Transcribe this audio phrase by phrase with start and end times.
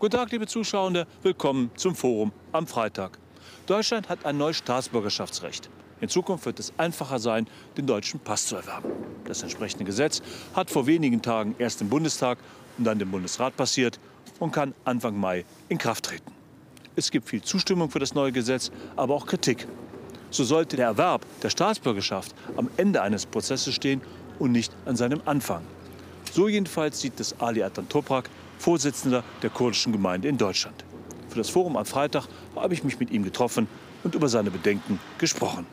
[0.00, 3.18] Guten Tag, liebe Zuschauer, willkommen zum Forum am Freitag.
[3.66, 5.68] Deutschland hat ein neues Staatsbürgerschaftsrecht.
[6.00, 7.46] In Zukunft wird es einfacher sein,
[7.76, 8.92] den deutschen Pass zu erwerben.
[9.26, 10.22] Das entsprechende Gesetz
[10.54, 12.38] hat vor wenigen Tagen erst im Bundestag
[12.78, 14.00] und dann dem Bundesrat passiert
[14.38, 16.32] und kann Anfang Mai in Kraft treten.
[16.96, 19.68] Es gibt viel Zustimmung für das neue Gesetz, aber auch Kritik.
[20.30, 24.00] So sollte der Erwerb der Staatsbürgerschaft am Ende eines Prozesses stehen
[24.38, 25.62] und nicht an seinem Anfang.
[26.32, 30.84] So jedenfalls sieht es Ali Atan Toprak, Vorsitzender der kurdischen Gemeinde in Deutschland.
[31.30, 33.66] Für das Forum am Freitag habe ich mich mit ihm getroffen
[34.04, 35.66] und über seine Bedenken gesprochen.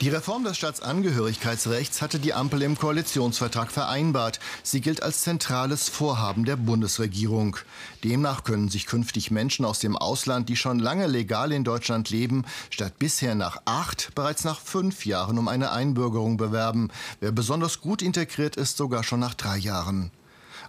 [0.00, 4.40] Die Reform des Staatsangehörigkeitsrechts hatte die Ampel im Koalitionsvertrag vereinbart.
[4.64, 7.56] Sie gilt als zentrales Vorhaben der Bundesregierung.
[8.02, 12.44] Demnach können sich künftig Menschen aus dem Ausland, die schon lange legal in Deutschland leben,
[12.70, 16.88] statt bisher nach acht bereits nach fünf Jahren um eine Einbürgerung bewerben.
[17.20, 20.10] Wer besonders gut integriert ist, sogar schon nach drei Jahren.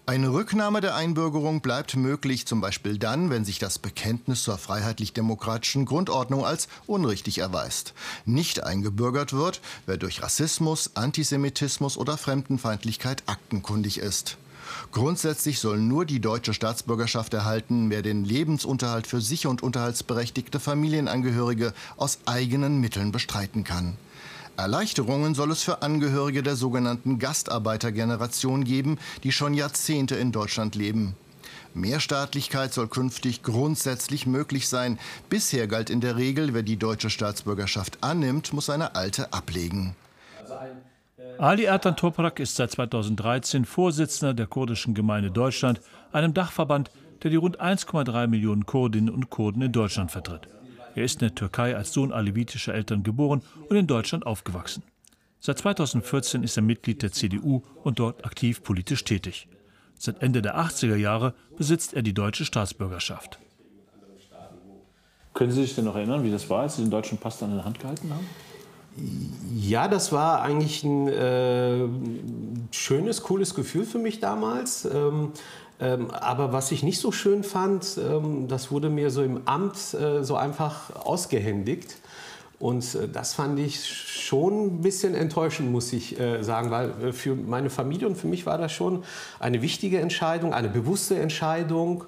[0.05, 5.85] Eine Rücknahme der Einbürgerung bleibt möglich, zum Beispiel dann, wenn sich das Bekenntnis zur freiheitlich-demokratischen
[5.85, 7.93] Grundordnung als unrichtig erweist.
[8.25, 14.35] Nicht eingebürgert wird, wer durch Rassismus, Antisemitismus oder Fremdenfeindlichkeit aktenkundig ist.
[14.91, 21.73] Grundsätzlich soll nur die deutsche Staatsbürgerschaft erhalten, wer den Lebensunterhalt für sich und unterhaltsberechtigte Familienangehörige
[21.95, 23.97] aus eigenen Mitteln bestreiten kann.
[24.55, 31.15] Erleichterungen soll es für Angehörige der sogenannten Gastarbeitergeneration geben, die schon Jahrzehnte in Deutschland leben.
[31.73, 34.99] Mehrstaatlichkeit soll künftig grundsätzlich möglich sein.
[35.29, 39.95] Bisher galt in der Regel, wer die deutsche Staatsbürgerschaft annimmt, muss seine alte ablegen.
[41.39, 45.81] Ali Ertan Toprak ist seit 2013 Vorsitzender der kurdischen Gemeinde Deutschland,
[46.11, 46.91] einem Dachverband,
[47.23, 50.47] der die rund 1,3 Millionen Kurdinnen und Kurden in Deutschland vertritt.
[50.95, 54.83] Er ist in der Türkei als Sohn alevitischer Eltern geboren und in Deutschland aufgewachsen.
[55.39, 59.47] Seit 2014 ist er Mitglied der CDU und dort aktiv politisch tätig.
[59.97, 63.39] Seit Ende der 80er Jahre besitzt er die deutsche Staatsbürgerschaft.
[65.33, 67.49] Können Sie sich denn noch erinnern, wie das war, als Sie den deutschen Pass dann
[67.49, 68.27] in der Hand gehalten haben?
[69.55, 71.87] Ja, das war eigentlich ein äh,
[72.71, 74.85] schönes, cooles Gefühl für mich damals.
[74.85, 75.31] Ähm,
[75.83, 79.93] ähm, aber was ich nicht so schön fand, ähm, das wurde mir so im Amt
[79.93, 81.97] äh, so einfach ausgehändigt.
[82.57, 87.35] Und äh, das fand ich schon ein bisschen enttäuschend, muss ich äh, sagen, weil für
[87.35, 89.03] meine Familie und für mich war das schon
[89.39, 92.05] eine wichtige Entscheidung, eine bewusste Entscheidung.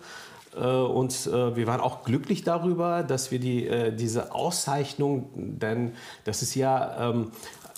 [0.57, 5.92] Und wir waren auch glücklich darüber, dass wir die, diese Auszeichnung, denn
[6.24, 7.31] das ist ja ähm,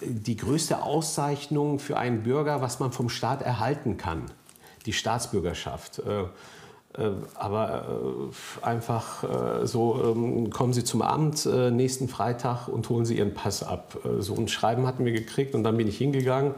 [0.04, 4.26] die größte Auszeichnung für einen Bürger, was man vom Staat erhalten kann
[4.88, 6.00] die Staatsbürgerschaft.
[6.00, 6.24] Äh,
[7.00, 7.86] äh, aber
[8.64, 9.24] äh, einfach
[9.66, 13.98] so, ähm, kommen Sie zum Amt nächsten Freitag und holen Sie Ihren Pass ab.
[14.20, 16.56] So ein Schreiben hatten wir gekriegt und dann bin ich hingegangen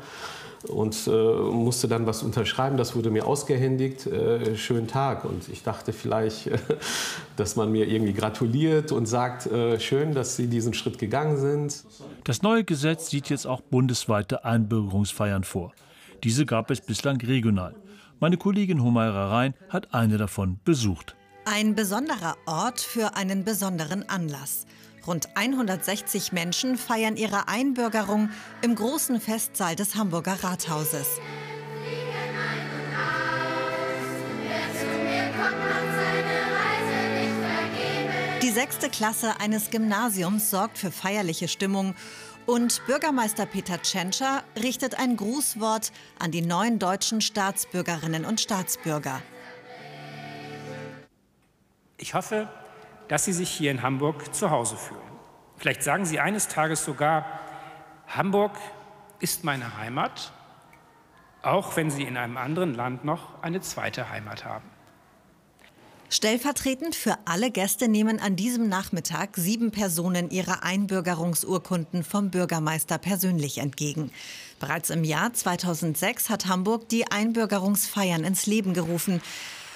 [0.68, 2.76] und musste dann was unterschreiben.
[2.78, 4.08] Das wurde mir ausgehändigt.
[4.56, 5.24] schönen Tag.
[5.24, 6.50] Und ich dachte vielleicht,
[7.38, 11.86] dass man mir irgendwie gratuliert und sagt, schön, dass Sie diesen Schritt gegangen sind.
[12.26, 15.72] Das neue Gesetz sieht jetzt auch bundesweite Einbürgerungsfeiern vor.
[16.24, 17.74] Diese gab es bislang regional.
[18.22, 21.16] Meine Kollegin Humaira Rhein hat eine davon besucht.
[21.46, 24.66] Ein besonderer Ort für einen besonderen Anlass.
[25.08, 28.30] Rund 160 Menschen feiern ihre Einbürgerung
[28.62, 31.08] im großen Festsaal des Hamburger Rathauses.
[38.42, 41.96] Die sechste Klasse eines Gymnasiums sorgt für feierliche Stimmung
[42.50, 49.22] und Bürgermeister Peter Tschentscher richtet ein Grußwort an die neuen deutschen Staatsbürgerinnen und Staatsbürger.
[51.98, 52.50] Ich hoffe,
[53.08, 55.00] dass Sie sich hier in Hamburg zu Hause fühlen.
[55.58, 57.24] Vielleicht sagen Sie eines Tages sogar,
[58.08, 58.54] Hamburg
[59.20, 60.34] ist meine Heimat,
[61.44, 64.68] auch wenn Sie in einem anderen Land noch eine zweite Heimat haben.
[66.12, 73.60] Stellvertretend für alle Gäste nehmen an diesem Nachmittag sieben Personen ihre Einbürgerungsurkunden vom Bürgermeister persönlich
[73.60, 74.10] entgegen.
[74.60, 79.22] Bereits im Jahr 2006 hat Hamburg die Einbürgerungsfeiern ins Leben gerufen.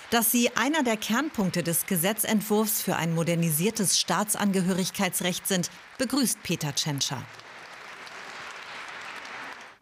[0.09, 5.69] Dass sie einer der Kernpunkte des Gesetzentwurfs für ein modernisiertes Staatsangehörigkeitsrecht sind,
[5.99, 7.23] begrüßt Peter Tschentscher.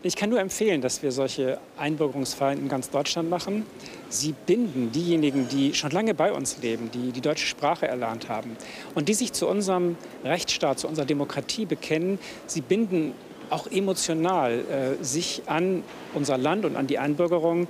[0.04, 3.68] Ich kann nur empfehlen, dass wir solche Einbürgerungsfeiern in ganz Deutschland machen.
[4.10, 8.58] Sie binden diejenigen, die schon lange bei uns leben, die die deutsche Sprache erlernt haben
[8.96, 12.18] und die sich zu unserem Rechtsstaat, zu unserer Demokratie bekennen.
[12.48, 13.14] Sie binden
[13.52, 15.84] auch emotional äh, sich an
[16.16, 17.68] unser Land und an die Einbürgerung.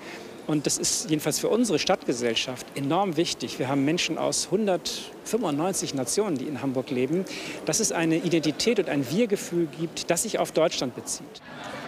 [0.48, 3.60] Und das ist jedenfalls für unsere Stadtgesellschaft enorm wichtig.
[3.60, 7.26] Wir haben Menschen aus 195 Nationen, die in Hamburg leben,
[7.66, 11.42] dass es eine Identität und ein Wir-Gefühl gibt, das sich auf Deutschland bezieht.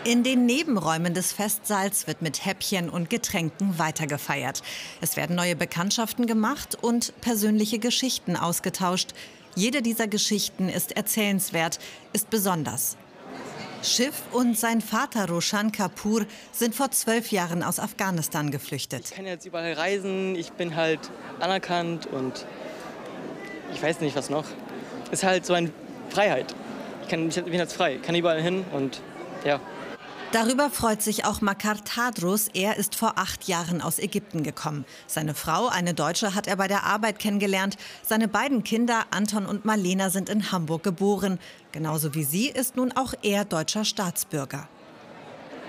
[0.05, 4.61] In den Nebenräumen des Festsaals wird mit Häppchen und Getränken weitergefeiert.
[4.99, 9.13] Es werden neue Bekanntschaften gemacht und persönliche Geschichten ausgetauscht.
[9.55, 11.79] Jede dieser Geschichten ist erzählenswert,
[12.11, 12.97] ist besonders.
[13.81, 19.05] Schiff und sein Vater Roshan Kapoor sind vor zwölf Jahren aus Afghanistan geflüchtet.
[19.05, 20.99] Ich kann jetzt überall reisen, ich bin halt
[21.39, 22.45] anerkannt und
[23.73, 24.45] ich weiß nicht was noch.
[25.05, 25.71] Es ist halt so eine
[26.09, 26.53] Freiheit.
[27.03, 28.99] Ich, kann, bin jetzt frei, kann überall hin und
[29.45, 29.61] ja.
[30.33, 32.47] Darüber freut sich auch Makar Tadros.
[32.55, 34.83] Er ist vor acht Jahren aus Ägypten gekommen.
[35.05, 37.77] Seine Frau, eine Deutsche, hat er bei der Arbeit kennengelernt.
[38.01, 41.37] Seine beiden Kinder, Anton und Marlena, sind in Hamburg geboren.
[41.71, 44.67] Genauso wie sie ist nun auch er deutscher Staatsbürger.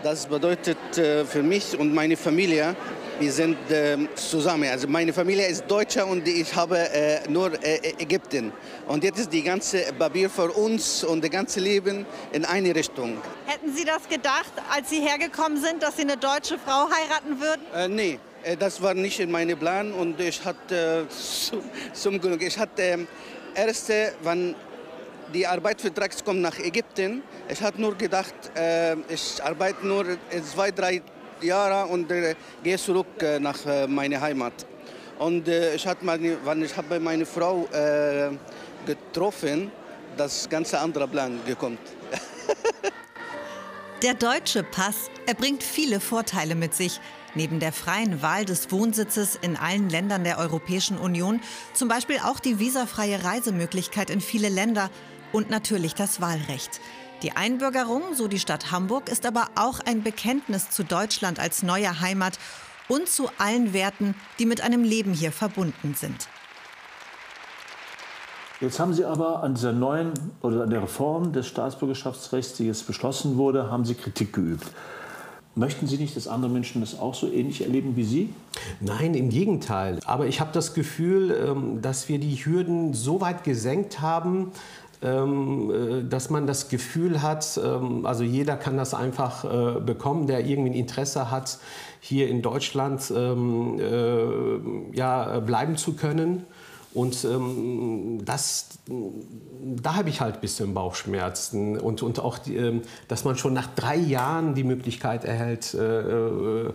[0.04, 2.76] Das bedeutet äh, für mich und meine Familie,
[3.18, 4.68] wir sind äh, zusammen.
[4.68, 7.52] Also meine Familie ist Deutscher und ich habe äh, nur
[7.98, 8.52] Ägypten.
[8.86, 13.16] Und jetzt ist die ganze Papier für uns und das ganze Leben in eine Richtung.
[13.46, 17.62] Hätten Sie das gedacht, als Sie hergekommen sind, dass Sie eine deutsche Frau heiraten würden?
[17.74, 18.18] Äh, nee,
[18.58, 21.62] das war nicht in meinem Plan und ich hatte zum,
[21.94, 23.08] zum Glück, ich hatte ähm,
[23.54, 24.54] erste, wenn
[25.32, 27.22] die Arbeitsvertrag kommt nach Ägypten.
[27.48, 30.04] Ich hatte nur gedacht, äh, ich arbeite nur
[30.54, 31.02] zwei, drei
[31.40, 34.66] Jahre und äh, gehe zurück äh, nach äh, meiner Heimat.
[35.18, 38.30] Und äh, ich hatte meine, wenn ich habe meine Frau äh,
[38.86, 39.70] getroffen,
[40.16, 41.78] das ganze andere Plan gekommen.
[44.02, 47.00] Der deutsche Pass, er bringt viele Vorteile mit sich.
[47.34, 51.40] Neben der freien Wahl des Wohnsitzes in allen Ländern der Europäischen Union
[51.72, 54.90] zum Beispiel auch die visafreie Reisemöglichkeit in viele Länder
[55.32, 56.80] und natürlich das Wahlrecht.
[57.22, 62.00] Die Einbürgerung, so die Stadt Hamburg, ist aber auch ein Bekenntnis zu Deutschland als neuer
[62.00, 62.38] Heimat
[62.88, 66.28] und zu allen Werten, die mit einem Leben hier verbunden sind.
[68.60, 72.86] Jetzt haben Sie aber an dieser neuen oder an der Reform des Staatsbürgerschaftsrechts, die jetzt
[72.86, 74.66] beschlossen wurde, haben Sie Kritik geübt.
[75.56, 78.28] Möchten Sie nicht, dass andere Menschen das auch so ähnlich erleben wie Sie?
[78.80, 80.00] Nein, im Gegenteil.
[80.04, 84.50] Aber ich habe das Gefühl, ähm, dass wir die Hürden so weit gesenkt haben,
[85.00, 90.26] ähm, äh, dass man das Gefühl hat, ähm, also jeder kann das einfach äh, bekommen,
[90.26, 91.58] der irgendwie ein Interesse hat,
[92.00, 93.34] hier in Deutschland äh,
[94.92, 96.44] ja, bleiben zu können.
[96.94, 101.76] Und ähm, das, da habe ich halt ein bisschen Bauchschmerzen.
[101.76, 106.00] Und, und auch, die, ähm, dass man schon nach drei Jahren die Möglichkeit erhält, äh,
[106.00, 106.72] äh,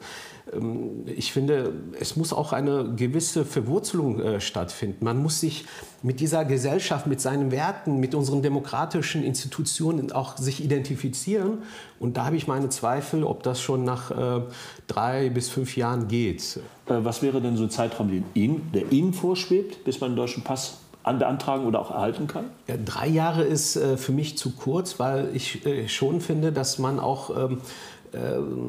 [1.05, 5.03] ich finde, es muss auch eine gewisse Verwurzelung äh, stattfinden.
[5.05, 5.65] Man muss sich
[6.01, 11.59] mit dieser Gesellschaft, mit seinen Werten, mit unseren demokratischen Institutionen auch sich identifizieren.
[11.99, 14.41] Und da habe ich meine Zweifel, ob das schon nach äh,
[14.87, 16.59] drei bis fünf Jahren geht.
[16.87, 20.17] Äh, was wäre denn so ein Zeitraum, den Ihnen, der Ihnen vorschwebt, bis man einen
[20.17, 22.45] deutschen Pass beantragen oder auch erhalten kann?
[22.67, 26.77] Ja, drei Jahre ist äh, für mich zu kurz, weil ich äh, schon finde, dass
[26.77, 27.98] man auch ähm, äh,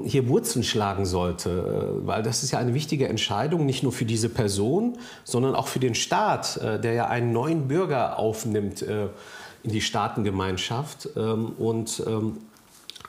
[0.05, 4.05] hier Wurzeln schlagen sollte, äh, weil das ist ja eine wichtige Entscheidung, nicht nur für
[4.05, 9.71] diese Person, sondern auch für den Staat, äh, der ja einen neuen Bürger aufnimmt in
[9.73, 11.11] die Staatengemeinschaft.
[11.17, 12.39] Ähm, und ähm,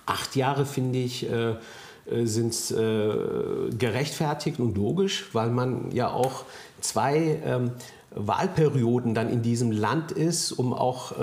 [0.06, 1.28] acht Jahre, finde ich,
[2.24, 2.74] sind
[3.78, 6.44] gerechtfertigt und logisch, weil man ja auch
[6.82, 7.72] zwei ähm,
[8.10, 11.14] Wahlperioden dann in diesem Land ist, um auch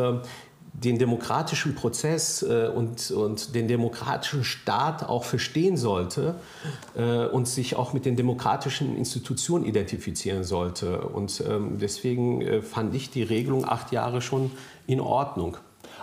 [0.84, 6.36] den demokratischen Prozess äh, und, und den demokratischen Staat auch verstehen sollte
[6.96, 11.00] äh, und sich auch mit den demokratischen Institutionen identifizieren sollte.
[11.00, 14.52] Und ähm, deswegen äh, fand ich die Regelung acht Jahre schon
[14.86, 15.56] in Ordnung.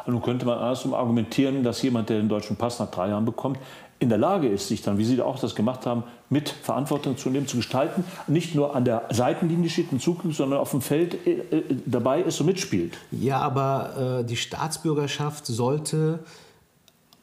[0.08, 3.60] Nun könnte man andersrum argumentieren, dass jemand, der den deutschen Pass nach drei Jahren bekommt,
[4.00, 7.30] in der Lage ist, sich dann, wie Sie auch das gemacht haben, mit Verantwortung zu
[7.30, 11.26] nehmen, zu gestalten, nicht nur an der Seitenlinie steht und zuguckt, sondern auf dem Feld
[11.26, 12.98] äh, äh, dabei ist und mitspielt.
[13.12, 16.20] Ja, aber äh, die Staatsbürgerschaft sollte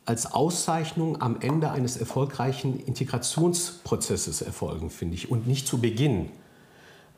[0.05, 6.31] als Auszeichnung am Ende eines erfolgreichen Integrationsprozesses erfolgen, finde ich, und nicht zu Beginn.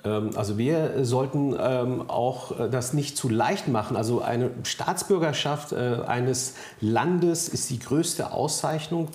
[0.05, 3.97] Ähm, also wir sollten ähm, auch äh, das nicht zu leicht machen.
[3.97, 9.09] Also eine Staatsbürgerschaft äh, eines Landes ist die größte Auszeichnung,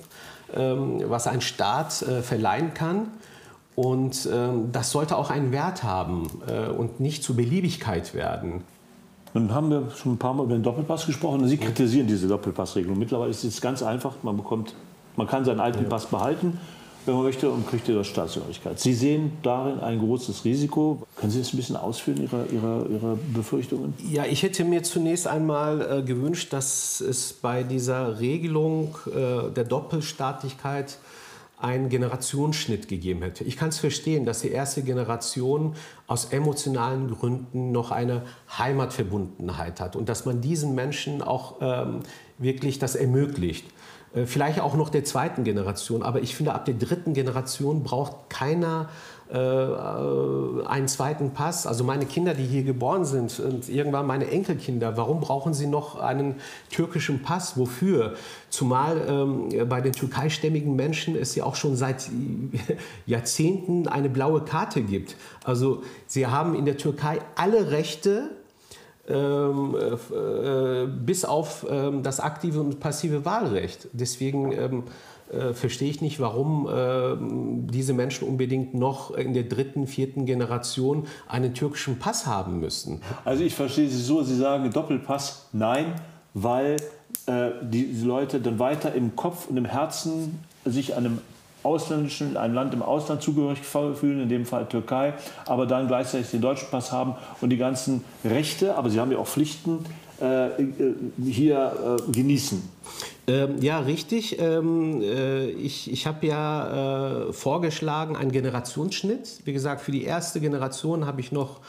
[0.54, 3.08] ähm, was ein Staat äh, verleihen kann.
[3.76, 4.28] Und
[4.74, 6.28] das sollte auch einen Wert haben
[6.78, 8.66] und nicht zur Beliebigkeit werden.
[9.34, 11.48] Nun haben wir schon ein paar Mal über den Doppelpass gesprochen.
[11.48, 13.00] Sie kritisieren diese Doppelpassregelung.
[13.00, 14.16] Mittlerweile ist es ganz einfach.
[14.22, 14.76] Man, bekommt,
[15.16, 16.60] man kann seinen alten Pass behalten
[17.10, 18.80] wenn man möchte, und kriegt die Staatsangehörigkeit.
[18.80, 21.04] Sie sehen darin ein großes Risiko.
[21.16, 23.94] Können Sie das ein bisschen ausführen, Ihre, Ihre, Ihre Befürchtungen?
[24.10, 29.64] Ja, ich hätte mir zunächst einmal äh, gewünscht, dass es bei dieser Regelung äh, der
[29.64, 31.00] Doppelstaatlichkeit
[31.62, 33.44] einen Generationsschnitt gegeben hätte.
[33.44, 35.76] Ich kann es verstehen, dass die erste Generation
[36.08, 38.22] aus emotionalen Gründen noch eine
[38.58, 42.00] Heimatverbundenheit hat und dass man diesen Menschen auch ähm,
[42.38, 43.66] wirklich das ermöglicht.
[44.14, 48.30] Äh, vielleicht auch noch der zweiten Generation, aber ich finde, ab der dritten Generation braucht
[48.30, 48.90] keiner
[49.32, 51.68] äh, einen zweiten Pass.
[51.68, 56.00] Also meine Kinder, die hier geboren sind und irgendwann meine Enkelkinder, warum brauchen sie noch
[56.00, 56.36] einen
[56.72, 57.56] türkischen Pass?
[57.56, 58.16] Wofür?
[58.50, 62.10] Zumal ähm, bei den türkeistämmigen Menschen es ja auch schon seit
[63.06, 65.16] Jahrzehnten eine blaue Karte gibt.
[65.44, 68.32] Also sie haben in der Türkei alle Rechte,
[69.10, 73.88] ähm, äh, bis auf ähm, das aktive und passive Wahlrecht.
[73.94, 74.84] Deswegen ähm,
[75.32, 77.16] äh, verstehe ich nicht, warum äh,
[77.72, 83.02] diese Menschen unbedingt noch in der dritten, vierten Generation einen türkischen Pass haben müssen.
[83.26, 85.96] Also ich verstehe Sie so, Sie sagen Doppelpass nein,
[86.34, 86.78] weil
[87.26, 91.20] äh, die Leute dann weiter im Kopf und im Herzen sich einem
[91.70, 95.14] ausländischen, einem Land im Ausland zugehörig fühlen, in dem Fall Türkei,
[95.46, 99.20] aber dann gleichzeitig den deutschen Pass haben und die ganzen Rechte, aber sie haben ja
[99.20, 99.86] auch Pflichten,
[100.20, 102.62] äh, äh hier äh, genießen.
[103.28, 104.40] Ähm, ja, richtig.
[104.40, 109.42] Ähm, äh, ich ich habe ja vorgeschlagen einen Generationsschnitt.
[109.46, 111.60] Wie gesagt, für die erste Generation habe ich noch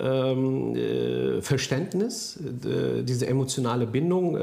[0.00, 4.38] ähm, äh, Verständnis, diese emotionale Bindung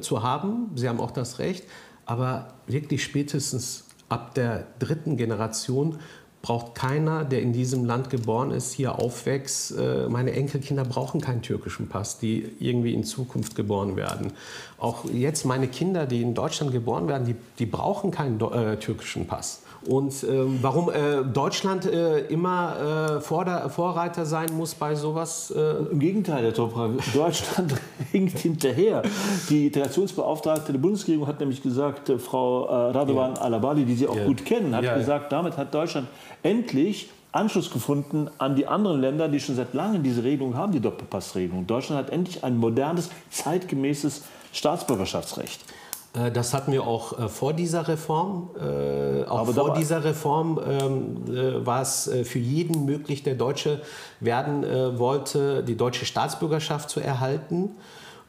[0.00, 0.70] zu haben.
[0.74, 1.64] Sie haben auch das Recht.
[2.06, 5.98] Aber wirklich spätestens ab der dritten Generation
[6.42, 9.76] braucht keiner, der in diesem Land geboren ist, hier aufwächst.
[9.76, 14.32] Äh, meine Enkelkinder brauchen keinen türkischen Pass, die irgendwie in Zukunft geboren werden.
[14.78, 19.26] Auch jetzt meine Kinder, die in Deutschland geboren werden, die, die brauchen keinen äh, türkischen
[19.26, 19.62] Pass.
[19.86, 25.50] Und ähm, warum äh, Deutschland äh, immer äh, Vorder Vorreiter sein muss bei sowas?
[25.50, 25.60] Äh?
[25.90, 27.74] Im Gegenteil, Herr Toprak, Deutschland
[28.12, 29.02] hinkt hinterher.
[29.48, 33.40] Die Integrationsbeauftragte der Bundesregierung hat nämlich gesagt, äh, Frau äh, Radovan ja.
[33.40, 34.26] Alabali, die Sie auch ja.
[34.26, 36.08] gut kennen, hat ja, gesagt, damit hat Deutschland
[36.42, 40.80] endlich Anschluss gefunden an die anderen Länder, die schon seit langem diese Regelung haben, die
[40.80, 41.66] Doppelpassregelung.
[41.66, 45.64] Deutschland hat endlich ein modernes, zeitgemäßes Staatsbürgerschaftsrecht.
[46.14, 48.50] Äh, das hatten wir auch äh, vor dieser Reform.
[48.56, 53.80] Äh, auch Aber vor dieser Reform ähm, war es für jeden möglich, der Deutsche
[54.20, 54.64] werden
[54.98, 57.76] wollte, die deutsche Staatsbürgerschaft zu erhalten.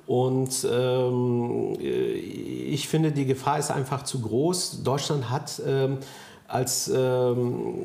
[0.07, 4.83] Und ähm, ich finde, die Gefahr ist einfach zu groß.
[4.83, 5.99] Deutschland hat ähm,
[6.51, 7.75] als ähm,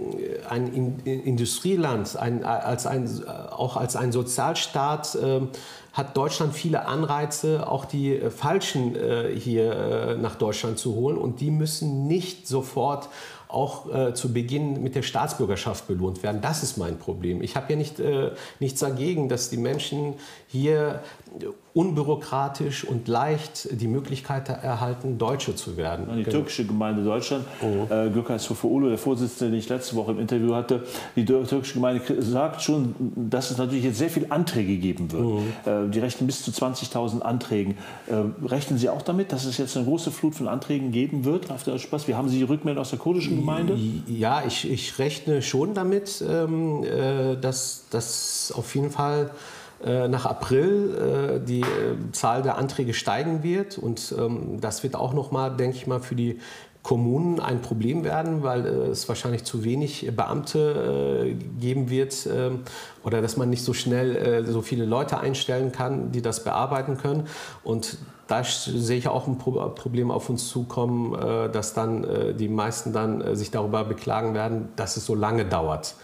[0.48, 3.08] ein Industrieland, ein, als ein,
[3.50, 5.48] auch als ein Sozialstaat ähm,
[5.92, 11.16] hat Deutschland viele Anreize, auch die Falschen äh, hier äh, nach Deutschland zu holen.
[11.16, 13.08] Und die müssen nicht sofort
[13.48, 16.40] auch äh, zu Beginn mit der Staatsbürgerschaft belohnt werden.
[16.42, 17.42] Das ist mein Problem.
[17.42, 20.14] Ich habe ja nicht, äh, nichts dagegen, dass die Menschen
[20.48, 21.02] hier
[21.76, 26.06] unbürokratisch und leicht die Möglichkeit erhalten, Deutsche zu werden.
[26.16, 26.36] Die genau.
[26.36, 27.92] türkische Gemeinde Deutschland, oh.
[27.92, 30.84] äh, Gökay Sofoğlu, der Vorsitzende, den ich letzte Woche im Interview hatte,
[31.16, 35.22] die türkische Gemeinde sagt schon, dass es natürlich jetzt sehr viele Anträge geben wird.
[35.22, 35.42] Oh.
[35.68, 37.76] Äh, die rechnen bis zu 20.000 Anträgen.
[38.06, 41.50] Äh, rechnen Sie auch damit, dass es jetzt eine große Flut von Anträgen geben wird
[41.50, 42.08] auf der Spaß?
[42.08, 43.78] Wie haben Sie die Rückmeldung aus der kurdischen Gemeinde?
[44.06, 49.30] Ja, ich, ich rechne schon damit, ähm, äh, dass das auf jeden Fall
[49.84, 51.64] nach April äh, die äh,
[52.12, 53.78] Zahl der Anträge steigen wird.
[53.78, 56.38] Und ähm, das wird auch noch mal, denke ich mal, für die
[56.82, 62.60] Kommunen ein Problem werden, weil es wahrscheinlich zu wenig Beamte geben wird ähm,
[63.02, 67.26] oder dass man nicht so schnell so viele Leute einstellen kann, die das bearbeiten können.
[67.64, 73.34] Und da sehe ich auch ein Problem auf uns zukommen, dass dann die meisten dann
[73.34, 75.96] sich darüber beklagen werden, dass es so lange dauert.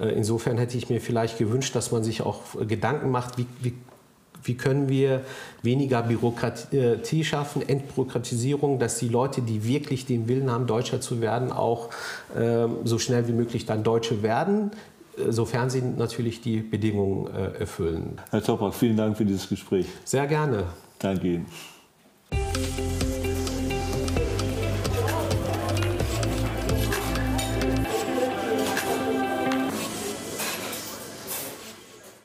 [0.00, 3.74] Äh, insofern hätte ich mir vielleicht gewünscht, dass man sich auch Gedanken macht, wie, wie,
[4.42, 5.22] wie können wir
[5.62, 11.52] weniger Bürokratie schaffen, Entbürokratisierung, dass die Leute, die wirklich den Willen haben, Deutscher zu werden,
[11.52, 11.90] auch
[12.34, 14.70] äh, so schnell wie möglich dann Deutsche werden,
[15.18, 18.18] äh, sofern sie natürlich die Bedingungen äh, erfüllen.
[18.30, 19.86] Herr Toprak, vielen Dank für dieses Gespräch.
[20.04, 20.64] Sehr gerne.
[20.98, 21.46] Danke Ihnen.